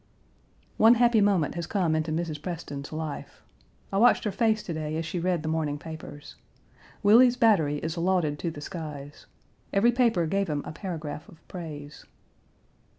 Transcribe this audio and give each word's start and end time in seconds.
One 0.77 0.95
happy 0.95 1.21
moment 1.21 1.53
has 1.53 1.67
come 1.67 1.93
into 1.95 2.11
Mrs. 2.11 2.41
Preston's 2.41 2.91
life. 2.91 3.43
I 3.93 3.99
watched 3.99 4.23
her 4.23 4.31
face 4.31 4.63
to 4.63 4.73
day 4.73 4.97
as 4.97 5.05
she 5.05 5.19
read 5.19 5.43
the 5.43 5.47
morning 5.47 5.77
papers. 5.77 6.37
Willie's 7.03 7.37
battery 7.37 7.77
is 7.77 7.99
lauded 7.99 8.39
to 8.39 8.49
the 8.49 8.61
skies. 8.61 9.27
Every 9.71 9.91
paper 9.91 10.25
gave 10.25 10.47
him 10.49 10.63
a 10.65 10.71
paragraph 10.71 11.29
of 11.29 11.47
praise. 11.47 12.03